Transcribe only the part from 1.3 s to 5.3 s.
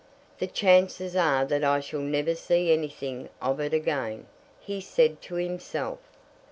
that I shall never see anything of it again," he said